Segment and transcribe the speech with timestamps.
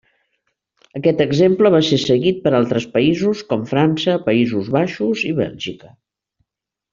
[0.99, 5.93] Aquest exemple va ser seguit per altres països, com França, Països Baixos i Bèlgica.